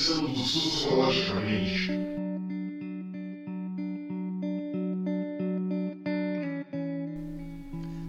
Pensando 0.00 0.34
sociologicamente. 0.34 1.90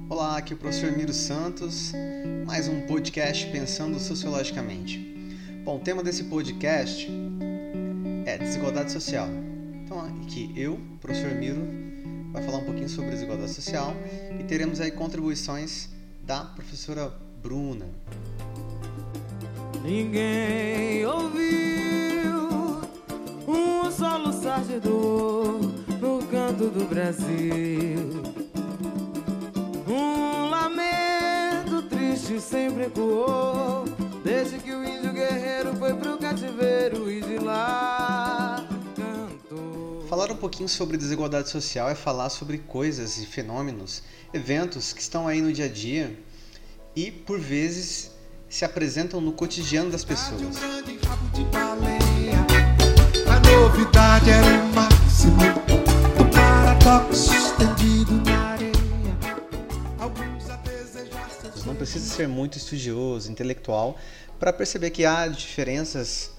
Olá, 0.09 0.37
aqui 0.37 0.54
é 0.54 0.55
o 0.55 0.57
professor 0.57 0.89
Miro 0.93 1.11
Santos, 1.11 1.91
mais 2.46 2.69
um 2.69 2.79
podcast 2.87 3.46
Pensando 3.47 3.99
Sociologicamente. 3.99 4.99
Bom, 5.65 5.75
o 5.75 5.79
tema 5.79 6.01
desse 6.01 6.23
podcast 6.23 7.09
é 8.25 8.37
desigualdade 8.37 8.93
social. 8.93 9.27
Então, 9.83 9.99
aqui 9.99 10.49
eu, 10.55 10.79
professor 11.01 11.32
Miro, 11.32 11.61
vai 12.32 12.41
falar 12.41 12.60
um 12.60 12.65
pouquinho 12.65 12.87
sobre 12.87 13.11
desigualdade 13.11 13.51
social 13.51 13.93
e 14.39 14.46
teremos 14.46 14.79
aí 14.79 14.91
contribuições 14.91 15.89
da 16.23 16.46
professora 16.46 17.11
Bruna. 17.43 17.89
Ninguém 19.83 21.05
ouviu 21.05 21.71
um 23.51 23.91
solo 23.91 24.32
sargedor 24.32 25.60
no 26.00 26.25
canto 26.28 26.69
do 26.69 26.86
Brasil. 26.86 28.21
Um 29.87 30.50
lamento 30.50 31.82
triste 31.89 32.39
sempre 32.39 32.83
ecoou 32.83 33.83
Desde 34.23 34.59
que 34.59 34.72
o 34.72 34.83
índio 34.83 35.11
guerreiro 35.11 35.75
foi 35.75 35.94
pro 35.94 36.17
cativeiro 36.17 37.11
e 37.11 37.22
de 37.22 37.39
lá 37.39 38.66
cantou 38.95 40.05
Falar 40.07 40.31
um 40.31 40.38
pouquinho 40.38 40.69
sobre 40.69 40.95
desigualdade 40.95 41.49
social 41.49 41.89
é 41.89 41.95
falar 41.95 42.29
sobre 42.29 42.59
coisas 42.59 43.17
e 43.17 43.25
fenômenos, 43.25 44.03
eventos 44.33 44.94
que 44.94 45.02
estão 45.02 45.27
aí 45.27 45.41
no 45.41 45.52
dia 45.52 45.66
a 45.66 45.69
dia 45.69 46.17
e, 46.95 47.11
por 47.11 47.39
vezes, 47.39 48.11
se 48.47 48.66
apresentam 48.66 49.19
no 49.22 49.31
cotidiano 49.31 49.89
das 49.89 50.03
pessoas. 50.03 50.41
A 50.61 51.50
novidade 54.02 54.30
era 54.31 54.63
o 54.63 54.73
máximo, 54.73 55.38
o 56.19 56.25
paradoxo 56.33 57.33
estendido 57.33 58.13
na 58.25 58.52
areia. 58.53 58.71
Não 61.66 61.75
precisa 61.75 62.13
ser 62.13 62.27
muito 62.27 62.57
estudioso, 62.57 63.31
intelectual, 63.31 63.95
para 64.39 64.52
perceber 64.52 64.89
que 64.89 65.05
há 65.05 65.27
diferenças, 65.27 66.31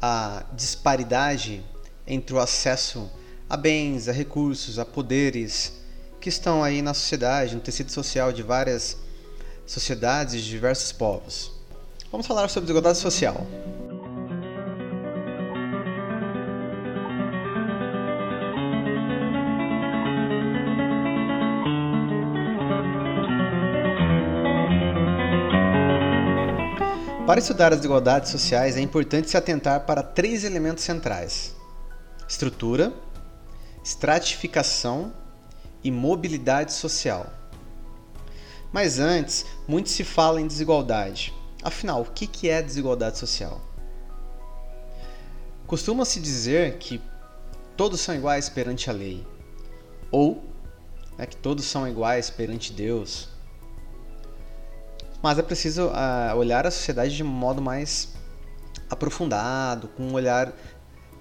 a 0.00 0.44
disparidade 0.54 1.62
entre 2.06 2.34
o 2.34 2.38
acesso 2.38 3.10
a 3.48 3.56
bens, 3.56 4.08
a 4.08 4.12
recursos, 4.12 4.78
a 4.78 4.84
poderes 4.84 5.74
que 6.20 6.30
estão 6.30 6.64
aí 6.64 6.80
na 6.80 6.94
sociedade, 6.94 7.54
no 7.54 7.60
tecido 7.60 7.92
social 7.92 8.32
de 8.32 8.42
várias 8.42 8.96
sociedades 9.66 10.42
de 10.42 10.48
diversos 10.48 10.90
povos. 10.92 11.52
Vamos 12.10 12.26
falar 12.26 12.48
sobre 12.48 12.62
desigualdade 12.62 12.96
social. 12.96 13.46
Para 27.26 27.40
estudar 27.40 27.72
as 27.72 27.78
desigualdades 27.78 28.30
sociais 28.30 28.76
é 28.76 28.82
importante 28.82 29.30
se 29.30 29.36
atentar 29.36 29.86
para 29.86 30.02
três 30.02 30.44
elementos 30.44 30.84
centrais: 30.84 31.56
estrutura, 32.28 32.92
estratificação 33.82 35.10
e 35.82 35.90
mobilidade 35.90 36.74
social. 36.74 37.32
Mas 38.70 38.98
antes, 38.98 39.46
muito 39.66 39.88
se 39.88 40.04
fala 40.04 40.38
em 40.38 40.46
desigualdade. 40.46 41.32
Afinal, 41.62 42.02
o 42.02 42.04
que 42.04 42.50
é 42.50 42.60
desigualdade 42.60 43.16
social? 43.16 43.58
Costuma-se 45.66 46.20
dizer 46.20 46.76
que 46.76 47.00
todos 47.74 48.02
são 48.02 48.14
iguais 48.14 48.50
perante 48.50 48.90
a 48.90 48.92
lei, 48.92 49.26
ou 50.10 50.44
né, 51.16 51.24
que 51.24 51.36
todos 51.36 51.64
são 51.64 51.88
iguais 51.88 52.28
perante 52.28 52.70
Deus, 52.70 53.30
mas 55.24 55.38
é 55.38 55.42
preciso 55.42 55.86
uh, 55.86 56.36
olhar 56.36 56.66
a 56.66 56.70
sociedade 56.70 57.16
de 57.16 57.24
modo 57.24 57.62
mais 57.62 58.12
aprofundado, 58.90 59.88
com 59.88 60.02
um 60.02 60.12
olhar 60.12 60.52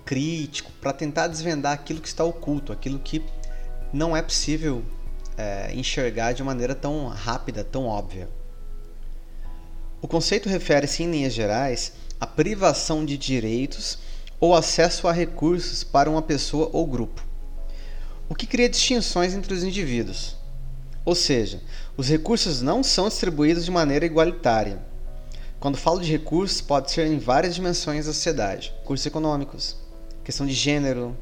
crítico, 0.04 0.70
para 0.82 0.92
tentar 0.92 1.30
desvendar 1.30 1.72
aquilo 1.72 2.02
que 2.02 2.08
está 2.10 2.22
oculto, 2.22 2.74
aquilo 2.74 3.00
que 3.00 3.24
não 3.94 4.14
é 4.14 4.22
possível 4.22 4.84
é, 5.38 5.74
enxergar 5.74 6.34
de 6.34 6.44
maneira 6.44 6.76
tão 6.76 7.08
rápida, 7.08 7.64
tão 7.64 7.86
óbvia. 7.86 8.28
O 10.02 10.08
conceito 10.10 10.50
refere-se, 10.50 11.02
em 11.02 11.10
linhas 11.10 11.32
gerais, 11.34 11.94
à 12.20 12.28
privação 12.28 13.06
de 13.06 13.18
direitos 13.18 14.00
ou 14.38 14.54
acesso 14.54 15.08
a 15.08 15.14
recursos 15.14 15.82
para 15.82 16.10
uma 16.10 16.22
pessoa 16.22 16.70
ou 16.74 16.86
grupo, 16.86 17.26
o 18.28 18.36
que 18.36 18.48
cria 18.48 18.68
distinções 18.68 19.34
entre 19.34 19.54
os 19.54 19.64
indivíduos. 19.64 20.43
Ou 21.06 21.16
seja, 21.16 21.62
os 21.98 22.08
recursos 22.08 22.62
não 22.62 22.82
são 22.82 23.10
distribuídos 23.10 23.66
de 23.66 23.72
maneira 23.72 24.06
igualitária. 24.06 24.80
Quando 25.60 25.78
falo 25.78 26.00
de 26.00 26.12
recursos, 26.12 26.62
pode 26.62 26.92
ser 26.92 27.08
em 27.08 27.20
várias 27.20 27.56
dimensões 27.56 28.06
da 28.06 28.14
sociedade: 28.14 28.74
recursos 28.80 29.06
econômicos, 29.06 29.78
questão 30.24 30.46
de 30.46 30.54
gênero, 30.54 31.16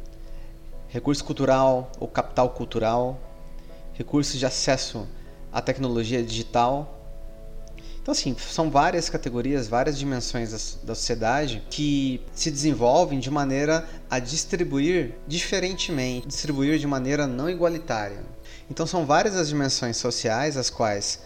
recurso 0.87 1.23
cultural 1.23 1.91
ou 1.99 2.07
capital 2.07 2.49
cultural, 2.49 3.19
recursos 3.93 4.37
de 4.37 4.45
acesso 4.45 5.07
à 5.51 5.61
tecnologia 5.61 6.21
digital. 6.21 6.99
Então, 8.01 8.11
assim, 8.11 8.35
são 8.37 8.69
várias 8.69 9.09
categorias, 9.09 9.67
várias 9.67 9.97
dimensões 9.97 10.51
da, 10.51 10.87
da 10.87 10.95
sociedade 10.95 11.63
que 11.69 12.19
se 12.33 12.49
desenvolvem 12.49 13.19
de 13.19 13.29
maneira 13.29 13.87
a 14.09 14.17
distribuir 14.17 15.13
diferentemente, 15.27 16.27
distribuir 16.27 16.79
de 16.79 16.87
maneira 16.87 17.27
não 17.27 17.49
igualitária. 17.49 18.23
Então 18.71 18.87
são 18.87 19.05
várias 19.05 19.35
as 19.35 19.49
dimensões 19.49 19.97
sociais 19.97 20.55
as 20.55 20.69
quais 20.69 21.19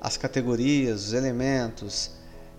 as 0.00 0.16
categorias, 0.16 1.08
os 1.08 1.12
elementos, 1.12 2.12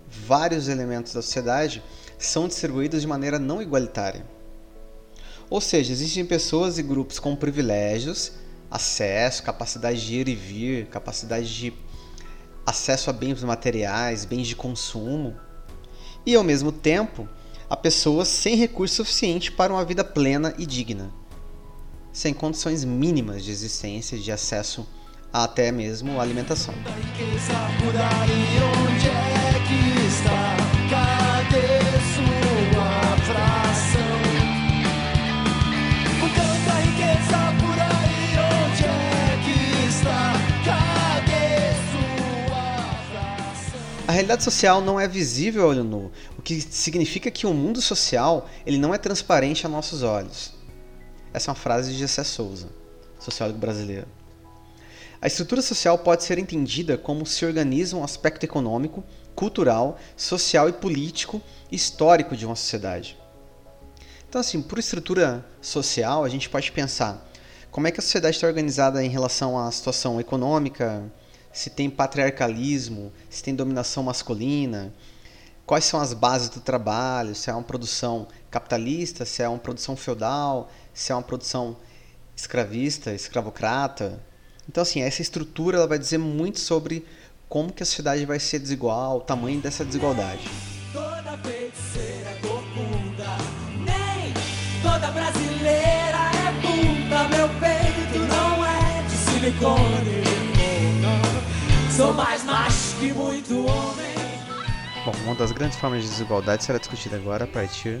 vários 0.08 0.68
elementos 0.68 1.12
da 1.12 1.20
sociedade 1.20 1.82
são 2.16 2.46
distribuídos 2.46 3.00
de 3.00 3.08
maneira 3.08 3.40
não 3.40 3.60
igualitária. 3.60 4.24
Ou 5.50 5.60
seja, 5.60 5.92
existem 5.92 6.24
pessoas 6.24 6.78
e 6.78 6.82
grupos 6.84 7.18
com 7.18 7.34
privilégios, 7.34 8.30
acesso, 8.70 9.42
capacidade 9.42 10.06
de 10.06 10.14
ir 10.14 10.28
e 10.28 10.36
vir, 10.36 10.86
capacidade 10.86 11.52
de 11.52 11.72
acesso 12.64 13.10
a 13.10 13.12
bens 13.12 13.42
materiais, 13.42 14.24
bens 14.24 14.46
de 14.46 14.54
consumo, 14.54 15.36
e 16.24 16.36
ao 16.36 16.44
mesmo 16.44 16.70
tempo, 16.70 17.28
há 17.68 17.76
pessoas 17.76 18.28
sem 18.28 18.54
recurso 18.54 18.94
suficiente 18.94 19.50
para 19.50 19.72
uma 19.72 19.84
vida 19.84 20.04
plena 20.04 20.54
e 20.56 20.64
digna 20.64 21.18
sem 22.12 22.34
condições 22.34 22.84
mínimas 22.84 23.44
de 23.44 23.50
existência 23.50 24.16
e 24.16 24.20
de 24.20 24.32
acesso 24.32 24.86
a 25.32 25.44
até 25.44 25.70
mesmo 25.70 26.20
alimentação. 26.20 26.74
A 44.06 44.12
realidade 44.12 44.42
social 44.42 44.80
não 44.80 44.98
é 44.98 45.06
visível 45.06 45.62
a 45.62 45.66
olho 45.68 45.84
nu, 45.84 46.10
o 46.36 46.42
que 46.42 46.60
significa 46.60 47.30
que 47.30 47.46
o 47.46 47.54
mundo 47.54 47.80
social 47.80 48.50
ele 48.66 48.76
não 48.76 48.92
é 48.92 48.98
transparente 48.98 49.64
a 49.64 49.68
nossos 49.68 50.02
olhos. 50.02 50.59
Essa 51.32 51.50
é 51.50 51.52
uma 51.52 51.56
frase 51.56 51.92
de 51.92 51.98
Gessé 51.98 52.24
Souza, 52.24 52.68
sociólogo 53.18 53.58
brasileiro. 53.58 54.06
A 55.22 55.26
estrutura 55.26 55.62
social 55.62 55.96
pode 55.98 56.24
ser 56.24 56.38
entendida 56.38 56.98
como 56.98 57.24
se 57.24 57.44
organiza 57.44 57.96
um 57.96 58.02
aspecto 58.02 58.42
econômico, 58.42 59.04
cultural, 59.34 59.98
social 60.16 60.68
e 60.68 60.72
político 60.72 61.40
histórico 61.70 62.36
de 62.36 62.46
uma 62.46 62.56
sociedade. 62.56 63.16
Então, 64.28 64.40
assim, 64.40 64.60
por 64.60 64.78
estrutura 64.78 65.44
social, 65.60 66.24
a 66.24 66.28
gente 66.28 66.48
pode 66.48 66.72
pensar 66.72 67.28
como 67.70 67.86
é 67.86 67.92
que 67.92 68.00
a 68.00 68.02
sociedade 68.02 68.36
está 68.36 68.46
organizada 68.46 69.04
em 69.04 69.08
relação 69.08 69.58
à 69.58 69.70
situação 69.70 70.20
econômica, 70.20 71.04
se 71.52 71.70
tem 71.70 71.88
patriarcalismo, 71.90 73.12
se 73.28 73.42
tem 73.42 73.54
dominação 73.54 74.02
masculina, 74.02 74.92
quais 75.66 75.84
são 75.84 76.00
as 76.00 76.12
bases 76.12 76.48
do 76.48 76.60
trabalho, 76.60 77.34
se 77.34 77.50
é 77.50 77.52
uma 77.52 77.62
produção 77.62 78.26
capitalista, 78.50 79.24
se 79.24 79.42
é 79.42 79.48
uma 79.48 79.58
produção 79.58 79.94
feudal, 79.94 80.68
se 80.92 81.12
é 81.12 81.14
uma 81.14 81.22
produção 81.22 81.76
escravista, 82.36 83.12
escravocrata. 83.12 84.20
Então, 84.68 84.82
assim, 84.82 85.02
essa 85.02 85.22
estrutura 85.22 85.78
ela 85.78 85.86
vai 85.86 85.98
dizer 85.98 86.18
muito 86.18 86.60
sobre 86.60 87.04
como 87.48 87.72
que 87.72 87.82
a 87.82 87.86
sociedade 87.86 88.24
vai 88.24 88.38
ser 88.38 88.58
desigual, 88.58 89.18
o 89.18 89.20
tamanho 89.20 89.60
dessa 89.60 89.84
desigualdade. 89.84 90.48
Toda 90.92 91.36
feiticeira 91.38 92.30
corcunda, 92.40 93.36
nem 93.78 94.32
toda 94.82 95.10
brasileira 95.10 96.30
é 96.46 96.52
bunda. 96.62 97.28
Meu 97.36 97.48
peito 97.58 98.18
não 98.28 98.64
é 98.64 99.02
de 99.02 99.16
silicone. 99.16 100.40
Sou 101.96 102.14
mais 102.14 102.42
macho 102.44 102.96
que 102.98 103.12
muito 103.12 103.66
homem. 103.66 104.10
Bom, 105.04 105.12
uma 105.24 105.34
das 105.34 105.52
grandes 105.52 105.76
formas 105.78 106.02
de 106.02 106.08
desigualdade 106.08 106.64
será 106.64 106.78
discutida 106.78 107.16
agora 107.16 107.44
a 107.44 107.46
partir 107.46 108.00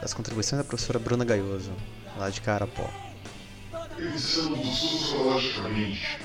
das 0.00 0.14
contribuições 0.14 0.62
da 0.62 0.64
professora 0.64 0.98
Bruna 0.98 1.24
Gaioso, 1.24 1.72
lá 2.18 2.30
de 2.30 2.40
Carapó. 2.40 2.88
Sociologicamente, 4.16 6.18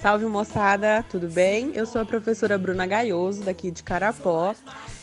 Salve 0.00 0.26
moçada, 0.26 1.04
tudo 1.10 1.26
bem? 1.26 1.72
Eu 1.74 1.84
sou 1.84 2.00
a 2.00 2.04
professora 2.04 2.56
Bruna 2.56 2.86
Gaioso, 2.86 3.42
daqui 3.42 3.68
de 3.68 3.82
Carapó, 3.82 4.54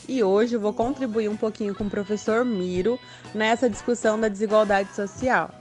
e 0.08 0.24
hoje 0.24 0.56
eu 0.56 0.60
vou 0.60 0.72
contribuir 0.72 1.28
um 1.28 1.36
pouquinho 1.36 1.76
com 1.76 1.84
o 1.84 1.90
professor 1.90 2.46
Miro 2.46 2.98
nessa 3.34 3.70
discussão 3.70 4.18
da 4.18 4.30
desigualdade 4.30 4.96
social, 4.96 5.52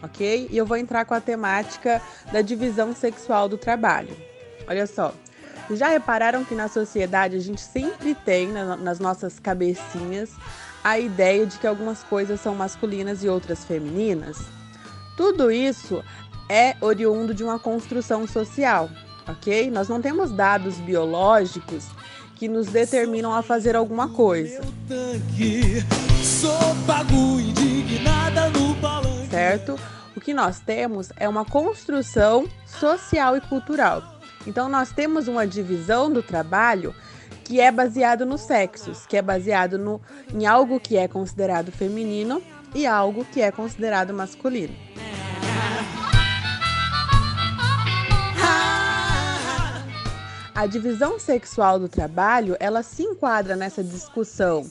ok? 0.00 0.46
E 0.48 0.56
eu 0.56 0.64
vou 0.64 0.76
entrar 0.76 1.04
com 1.06 1.14
a 1.14 1.20
temática 1.20 2.00
da 2.30 2.40
divisão 2.40 2.94
sexual 2.94 3.48
do 3.48 3.58
trabalho. 3.58 4.16
Olha 4.68 4.86
só, 4.86 5.12
já 5.72 5.88
repararam 5.88 6.44
que 6.44 6.54
na 6.54 6.68
sociedade 6.68 7.34
a 7.34 7.40
gente 7.40 7.62
sempre 7.62 8.14
tem 8.14 8.46
nas 8.46 9.00
nossas 9.00 9.40
cabecinhas 9.40 10.30
a 10.84 10.98
ideia 10.98 11.46
de 11.46 11.58
que 11.58 11.66
algumas 11.66 12.04
coisas 12.04 12.40
são 12.40 12.54
masculinas 12.54 13.24
e 13.24 13.28
outras 13.28 13.64
femininas? 13.64 14.42
Tudo 15.16 15.50
isso 15.50 16.04
é 16.48 16.76
oriundo 16.80 17.32
de 17.32 17.42
uma 17.42 17.58
construção 17.58 18.26
social, 18.26 18.90
ok? 19.26 19.70
Nós 19.70 19.88
não 19.88 20.02
temos 20.02 20.30
dados 20.30 20.76
biológicos 20.76 21.86
que 22.36 22.48
nos 22.48 22.66
determinam 22.66 23.32
a 23.32 23.42
fazer 23.42 23.74
alguma 23.74 24.08
coisa. 24.08 24.60
Certo? 29.30 29.78
O 30.14 30.20
que 30.20 30.34
nós 30.34 30.60
temos 30.60 31.10
é 31.16 31.28
uma 31.28 31.44
construção 31.44 32.46
social 32.66 33.36
e 33.36 33.40
cultural. 33.40 34.02
Então 34.46 34.68
nós 34.68 34.92
temos 34.92 35.28
uma 35.28 35.46
divisão 35.46 36.10
do 36.10 36.22
trabalho 36.22 36.94
que 37.44 37.60
é 37.60 37.70
baseado 37.70 38.24
nos 38.24 38.40
sexos, 38.40 39.06
que 39.06 39.16
é 39.16 39.22
baseado 39.22 39.78
no, 39.78 40.00
em 40.32 40.46
algo 40.46 40.80
que 40.80 40.96
é 40.96 41.06
considerado 41.06 41.70
feminino 41.70 42.42
e 42.74 42.86
algo 42.86 43.24
que 43.24 43.40
é 43.40 43.52
considerado 43.52 44.12
masculino. 44.14 44.74
A 50.54 50.66
divisão 50.66 51.18
sexual 51.18 51.78
do 51.78 51.88
trabalho, 51.88 52.56
ela 52.60 52.82
se 52.82 53.02
enquadra 53.02 53.56
nessa 53.56 53.82
discussão 53.82 54.64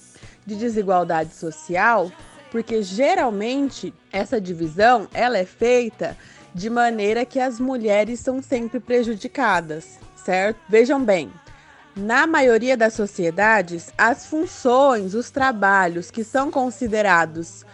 de 0.46 0.56
desigualdade 0.56 1.34
social, 1.36 2.12
porque 2.52 2.82
geralmente 2.82 3.94
essa 4.12 4.40
divisão, 4.40 5.08
ela 5.14 5.38
é 5.38 5.46
feita 5.46 6.18
de 6.56 6.70
maneira 6.70 7.26
que 7.26 7.40
as 7.40 7.60
mulheres 7.60 8.20
são 8.20 8.42
sempre 8.42 8.80
prejudicadas, 8.80 10.00
certo? 10.16 10.60
Vejam 10.70 11.04
bem, 11.04 11.32
na 11.96 12.26
maioria 12.26 12.76
das 12.76 12.94
sociedades, 12.94 13.92
as 13.98 14.26
funções, 14.26 15.14
os 15.14 15.30
trabalhos 15.30 16.10
que 16.10 16.24
são 16.24 16.50
considerados 16.50 17.66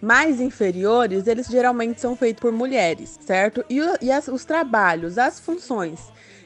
mais 0.00 0.40
inferiores, 0.40 1.26
eles 1.26 1.46
geralmente 1.46 2.00
são 2.00 2.16
feitos 2.16 2.40
por 2.40 2.52
mulheres, 2.52 3.18
certo? 3.24 3.64
E, 3.70 3.78
e 4.00 4.10
as, 4.10 4.28
os 4.28 4.44
trabalhos, 4.44 5.16
as 5.16 5.38
funções 5.38 6.00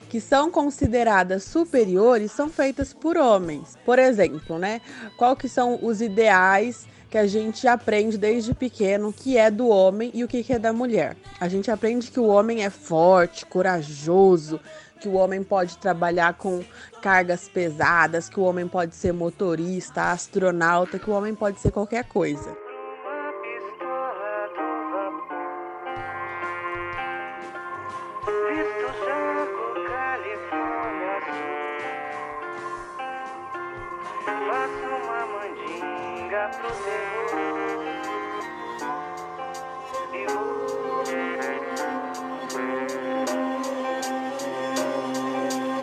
que 0.08 0.20
são 0.20 0.50
consideradas 0.50 1.42
superiores 1.44 2.30
são 2.30 2.48
feitas 2.48 2.92
por 2.92 3.16
homens. 3.16 3.76
Por 3.84 3.98
exemplo, 3.98 4.58
né? 4.58 4.80
Qual 5.16 5.34
que 5.34 5.48
são 5.48 5.78
os 5.82 6.00
ideais 6.00 6.86
que 7.10 7.18
a 7.18 7.26
gente 7.26 7.66
aprende 7.68 8.18
desde 8.18 8.54
pequeno 8.54 9.12
que 9.12 9.36
é 9.36 9.50
do 9.50 9.68
homem 9.68 10.10
e 10.12 10.24
o 10.24 10.28
que 10.28 10.52
é 10.52 10.58
da 10.58 10.72
mulher? 10.72 11.16
A 11.40 11.48
gente 11.48 11.70
aprende 11.70 12.10
que 12.10 12.20
o 12.20 12.26
homem 12.26 12.64
é 12.64 12.70
forte, 12.70 13.46
corajoso, 13.46 14.60
que 15.00 15.08
o 15.08 15.14
homem 15.14 15.42
pode 15.42 15.78
trabalhar 15.78 16.34
com 16.34 16.64
cargas 17.00 17.48
pesadas, 17.48 18.28
que 18.28 18.40
o 18.40 18.42
homem 18.42 18.66
pode 18.66 18.94
ser 18.94 19.12
motorista, 19.12 20.10
astronauta, 20.10 20.98
que 20.98 21.08
o 21.08 21.12
homem 21.12 21.34
pode 21.34 21.60
ser 21.60 21.70
qualquer 21.70 22.04
coisa. 22.04 22.65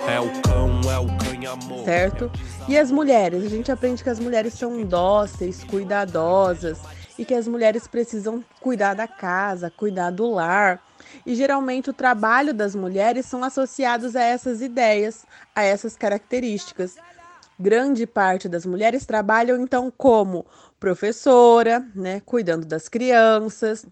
É 0.07 0.19
o 0.19 0.41
cão, 0.41 0.91
é 0.91 0.99
o 0.99 1.17
canha-amor. 1.17 1.85
Certo? 1.85 2.31
E 2.67 2.77
as 2.77 2.91
mulheres? 2.91 3.43
A 3.43 3.49
gente 3.49 3.71
aprende 3.71 4.03
que 4.03 4.09
as 4.09 4.19
mulheres 4.19 4.53
são 4.53 4.83
dóceis, 4.83 5.63
cuidadosas 5.63 6.79
e 7.17 7.25
que 7.25 7.33
as 7.33 7.47
mulheres 7.47 7.87
precisam 7.87 8.43
cuidar 8.59 8.93
da 8.93 9.07
casa, 9.07 9.71
cuidar 9.71 10.11
do 10.11 10.29
lar. 10.29 10.81
E 11.25 11.35
geralmente 11.35 11.89
o 11.89 11.93
trabalho 11.93 12.53
das 12.53 12.75
mulheres 12.75 13.25
são 13.25 13.43
associados 13.43 14.15
a 14.15 14.21
essas 14.21 14.61
ideias, 14.61 15.25
a 15.55 15.63
essas 15.63 15.95
características. 15.95 16.95
Grande 17.59 18.07
parte 18.07 18.49
das 18.49 18.65
mulheres 18.65 19.05
trabalham 19.05 19.61
então 19.61 19.91
como 19.95 20.45
professora, 20.79 21.85
né, 21.95 22.21
cuidando 22.25 22.65
das 22.65 22.89
crianças, 22.89 23.85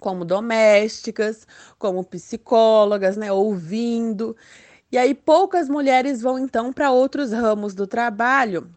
como 0.00 0.24
domésticas, 0.24 1.46
como 1.78 2.02
psicólogas, 2.04 3.16
né, 3.16 3.30
ouvindo. 3.30 4.36
E 4.90 4.96
aí 4.96 5.14
poucas 5.14 5.68
mulheres 5.68 6.22
vão 6.22 6.38
então 6.38 6.72
para 6.72 6.90
outros 6.90 7.32
ramos 7.32 7.74
do 7.74 7.86
trabalho 7.86 8.70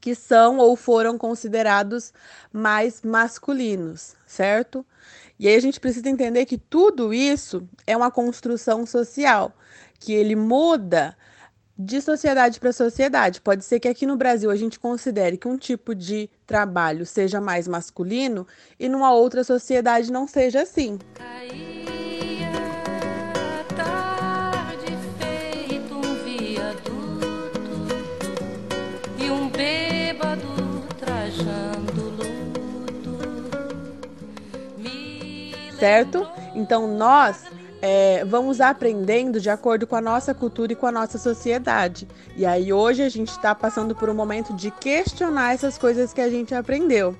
que 0.00 0.14
são 0.14 0.58
ou 0.58 0.76
foram 0.76 1.18
considerados 1.18 2.12
mais 2.52 3.02
masculinos, 3.02 4.14
certo? 4.26 4.84
E 5.38 5.48
aí 5.48 5.54
a 5.54 5.60
gente 5.60 5.80
precisa 5.80 6.08
entender 6.08 6.46
que 6.46 6.58
tudo 6.58 7.12
isso 7.12 7.68
é 7.86 7.96
uma 7.96 8.10
construção 8.10 8.86
social, 8.86 9.52
que 9.98 10.12
ele 10.12 10.36
muda 10.36 11.16
de 11.78 12.00
sociedade 12.00 12.58
para 12.58 12.72
sociedade. 12.72 13.40
Pode 13.40 13.64
ser 13.64 13.80
que 13.80 13.88
aqui 13.88 14.06
no 14.06 14.16
Brasil 14.16 14.50
a 14.50 14.56
gente 14.56 14.78
considere 14.78 15.36
que 15.36 15.48
um 15.48 15.58
tipo 15.58 15.94
de 15.94 16.30
trabalho 16.46 17.04
seja 17.04 17.40
mais 17.40 17.68
masculino 17.68 18.46
e 18.78 18.88
numa 18.88 19.12
outra 19.12 19.44
sociedade 19.44 20.10
não 20.10 20.26
seja 20.26 20.62
assim. 20.62 20.98
certo? 35.78 36.26
Então 36.54 36.88
nós 36.88 37.44
é, 37.88 38.24
vamos 38.24 38.60
aprendendo 38.60 39.40
de 39.40 39.48
acordo 39.48 39.86
com 39.86 39.94
a 39.94 40.00
nossa 40.00 40.34
cultura 40.34 40.72
e 40.72 40.74
com 40.74 40.88
a 40.88 40.90
nossa 40.90 41.18
sociedade. 41.18 42.08
E 42.36 42.44
aí 42.44 42.72
hoje 42.72 43.00
a 43.00 43.08
gente 43.08 43.30
está 43.30 43.54
passando 43.54 43.94
por 43.94 44.10
um 44.10 44.14
momento 44.14 44.52
de 44.54 44.72
questionar 44.72 45.54
essas 45.54 45.78
coisas 45.78 46.12
que 46.12 46.20
a 46.20 46.28
gente 46.28 46.52
aprendeu. 46.52 47.16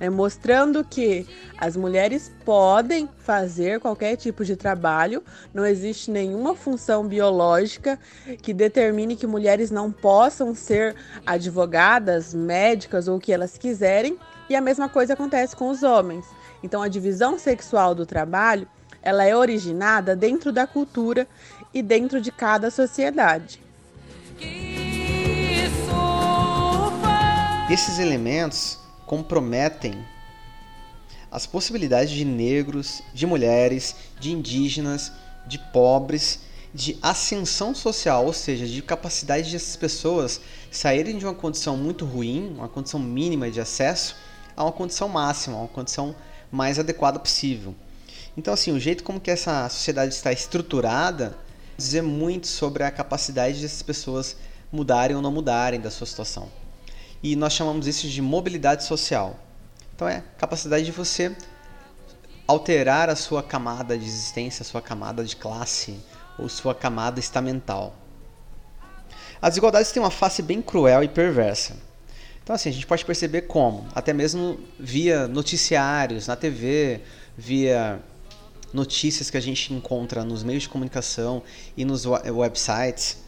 Né, 0.00 0.08
mostrando 0.08 0.82
que 0.82 1.26
as 1.58 1.76
mulheres 1.76 2.32
podem 2.46 3.08
fazer 3.18 3.78
qualquer 3.78 4.16
tipo 4.16 4.42
de 4.42 4.56
trabalho, 4.56 5.22
não 5.52 5.66
existe 5.66 6.10
nenhuma 6.10 6.54
função 6.54 7.06
biológica 7.06 7.98
que 8.40 8.54
determine 8.54 9.16
que 9.16 9.26
mulheres 9.26 9.70
não 9.70 9.92
possam 9.92 10.54
ser 10.54 10.96
advogadas, 11.26 12.32
médicas 12.32 13.06
ou 13.06 13.16
o 13.16 13.20
que 13.20 13.32
elas 13.32 13.58
quiserem, 13.58 14.18
e 14.48 14.56
a 14.56 14.62
mesma 14.62 14.88
coisa 14.88 15.12
acontece 15.12 15.54
com 15.54 15.68
os 15.68 15.82
homens. 15.82 16.24
Então, 16.62 16.82
a 16.82 16.88
divisão 16.88 17.38
sexual 17.38 17.94
do 17.94 18.06
trabalho 18.06 18.66
ela 19.06 19.24
é 19.24 19.36
originada 19.36 20.16
dentro 20.16 20.50
da 20.50 20.66
cultura 20.66 21.28
e 21.72 21.80
dentro 21.80 22.20
de 22.20 22.32
cada 22.32 22.72
sociedade. 22.72 23.60
Esses 27.70 28.00
elementos 28.00 28.80
comprometem 29.06 30.04
as 31.30 31.46
possibilidades 31.46 32.10
de 32.10 32.24
negros, 32.24 33.00
de 33.14 33.26
mulheres, 33.26 33.94
de 34.18 34.32
indígenas, 34.32 35.12
de 35.46 35.58
pobres, 35.58 36.40
de 36.74 36.98
ascensão 37.00 37.76
social, 37.76 38.26
ou 38.26 38.32
seja, 38.32 38.66
de 38.66 38.82
capacidade 38.82 39.52
dessas 39.52 39.76
pessoas 39.76 40.40
saírem 40.68 41.16
de 41.16 41.24
uma 41.24 41.34
condição 41.34 41.76
muito 41.76 42.04
ruim, 42.04 42.54
uma 42.56 42.68
condição 42.68 42.98
mínima 42.98 43.52
de 43.52 43.60
acesso, 43.60 44.16
a 44.56 44.64
uma 44.64 44.72
condição 44.72 45.08
máxima, 45.08 45.58
uma 45.58 45.68
condição 45.68 46.12
mais 46.50 46.76
adequada 46.76 47.20
possível. 47.20 47.72
Então, 48.36 48.52
assim, 48.52 48.72
o 48.72 48.78
jeito 48.78 49.02
como 49.02 49.20
que 49.20 49.30
essa 49.30 49.68
sociedade 49.68 50.12
está 50.12 50.30
estruturada 50.32 51.36
dizer 51.76 52.02
muito 52.02 52.46
sobre 52.46 52.82
a 52.82 52.90
capacidade 52.90 53.60
dessas 53.60 53.82
pessoas 53.82 54.36
mudarem 54.70 55.16
ou 55.16 55.22
não 55.22 55.30
mudarem 55.30 55.80
da 55.80 55.90
sua 55.90 56.06
situação. 56.06 56.50
E 57.22 57.34
nós 57.36 57.52
chamamos 57.52 57.86
isso 57.86 58.08
de 58.08 58.20
mobilidade 58.20 58.84
social. 58.84 59.38
Então, 59.94 60.08
é 60.08 60.18
a 60.18 60.20
capacidade 60.38 60.84
de 60.84 60.92
você 60.92 61.34
alterar 62.46 63.08
a 63.08 63.16
sua 63.16 63.42
camada 63.42 63.96
de 63.96 64.04
existência, 64.04 64.62
a 64.62 64.66
sua 64.66 64.82
camada 64.82 65.24
de 65.24 65.34
classe 65.34 65.98
ou 66.38 66.48
sua 66.48 66.74
camada 66.74 67.18
estamental. 67.18 67.94
As 69.40 69.50
desigualdades 69.50 69.90
têm 69.92 70.02
uma 70.02 70.10
face 70.10 70.42
bem 70.42 70.62
cruel 70.62 71.02
e 71.02 71.08
perversa. 71.08 71.76
Então, 72.42 72.54
assim, 72.54 72.68
a 72.68 72.72
gente 72.72 72.86
pode 72.86 73.04
perceber 73.04 73.42
como, 73.42 73.86
até 73.94 74.12
mesmo 74.12 74.60
via 74.78 75.26
noticiários, 75.26 76.26
na 76.26 76.36
TV, 76.36 77.00
via 77.36 78.00
notícias 78.72 79.30
que 79.30 79.36
a 79.36 79.40
gente 79.40 79.72
encontra 79.72 80.24
nos 80.24 80.42
meios 80.42 80.64
de 80.64 80.68
comunicação 80.68 81.42
e 81.76 81.84
nos 81.84 82.04
websites. 82.04 83.18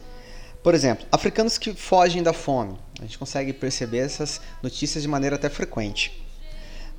Por 0.61 0.75
exemplo, 0.75 1.05
africanos 1.11 1.57
que 1.57 1.73
fogem 1.73 2.21
da 2.21 2.33
fome. 2.33 2.77
A 2.99 3.03
gente 3.03 3.17
consegue 3.17 3.53
perceber 3.53 3.99
essas 3.99 4.41
notícias 4.61 5.01
de 5.01 5.07
maneira 5.07 5.35
até 5.35 5.49
frequente. 5.49 6.25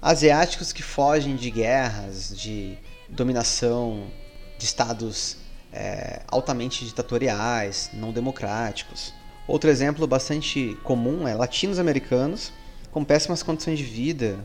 Asiáticos 0.00 0.72
que 0.72 0.82
fogem 0.82 1.36
de 1.36 1.50
guerras, 1.50 2.34
de 2.34 2.78
dominação, 3.08 4.10
de 4.58 4.64
estados 4.64 5.36
é, 5.72 6.22
altamente 6.26 6.84
ditatoriais, 6.84 7.90
não 7.92 8.12
democráticos. 8.12 9.12
Outro 9.46 9.68
exemplo 9.68 10.06
bastante 10.06 10.76
comum 10.84 11.28
é 11.28 11.34
latinos 11.34 11.78
americanos 11.78 12.52
com 12.90 13.04
péssimas 13.04 13.42
condições 13.42 13.78
de 13.78 13.84
vida 13.84 14.38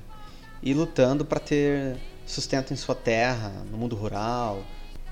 e 0.62 0.74
lutando 0.74 1.24
para 1.24 1.40
ter 1.40 1.98
sustento 2.26 2.74
em 2.74 2.76
sua 2.76 2.96
terra, 2.96 3.50
no 3.70 3.78
mundo 3.78 3.96
rural, 3.96 4.64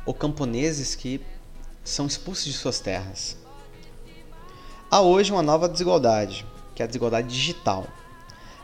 ou 0.05 0.13
camponeses 0.13 0.96
que 0.96 1.22
são 1.84 2.08
expulsos 2.08 2.46
de 2.46 2.53
suas 2.53 2.79
terras. 2.79 3.38
Há 4.89 5.01
hoje 5.01 5.32
uma 5.32 5.41
nova 5.41 5.70
desigualdade, 5.70 6.46
que 6.75 6.82
é 6.82 6.86
a 6.86 6.88
desigualdade 6.88 7.27
digital. 7.27 7.88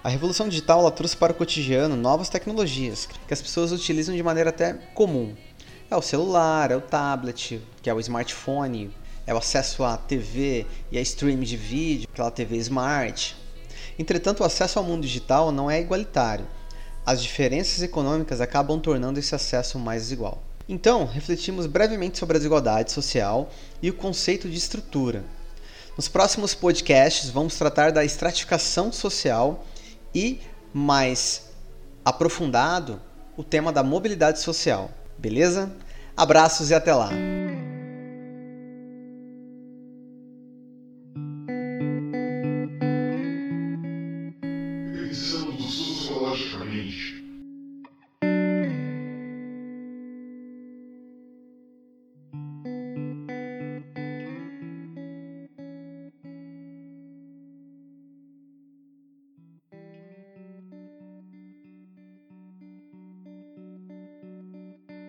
A 0.04 0.10
revolução 0.10 0.48
digital 0.48 0.80
ela 0.80 0.92
trouxe 0.92 1.16
para 1.16 1.32
o 1.32 1.36
cotidiano 1.36 1.96
novas 1.96 2.30
tecnologias 2.30 3.08
que 3.28 3.34
as 3.34 3.42
pessoas 3.42 3.72
utilizam 3.72 4.16
de 4.16 4.24
maneira 4.24 4.50
até 4.50 4.74
comum. 4.94 5.36
É 5.92 5.96
o 5.96 6.02
celular, 6.02 6.72
é 6.72 6.76
o 6.76 6.82
tablet, 6.82 7.62
que 7.82 7.90
é 7.90 7.94
o 7.94 8.00
smartphone, 8.00 8.92
é 9.26 9.34
o 9.34 9.38
acesso 9.38 9.84
à 9.84 9.98
TV 9.98 10.66
e 10.92 10.98
a 10.98 11.02
stream 11.02 11.40
de 11.42 11.58
vídeo, 11.58 12.08
aquela 12.12 12.32
TV 12.32 12.58
smart. 12.58 13.36
Entretanto, 13.98 14.42
o 14.42 14.46
acesso 14.46 14.80
ao 14.80 14.86
mundo 14.86 15.02
digital 15.02 15.52
não 15.52 15.70
é 15.70 15.82
igualitário 15.82 16.48
as 17.10 17.24
diferenças 17.24 17.82
econômicas 17.82 18.40
acabam 18.40 18.80
tornando 18.80 19.18
esse 19.18 19.34
acesso 19.34 19.80
mais 19.80 20.04
desigual. 20.04 20.44
Então, 20.68 21.08
refletimos 21.08 21.66
brevemente 21.66 22.20
sobre 22.20 22.38
a 22.38 22.40
desigualdade 22.40 22.92
social 22.92 23.50
e 23.82 23.90
o 23.90 23.96
conceito 23.96 24.48
de 24.48 24.56
estrutura. 24.56 25.24
Nos 25.98 26.08
próximos 26.08 26.54
podcasts, 26.54 27.32
vamos 27.32 27.56
tratar 27.56 27.92
da 27.92 28.06
estratificação 28.06 28.92
social 28.92 29.66
e, 30.14 30.40
mais 30.72 31.50
aprofundado, 32.06 33.02
o 33.36 33.44
tema 33.44 33.74
da 33.74 33.82
mobilidade 33.82 34.40
social. 34.40 34.92
Beleza? 35.18 35.72
Abraços 36.16 36.70
e 36.70 36.76
até 36.76 36.94
lá! 36.94 37.10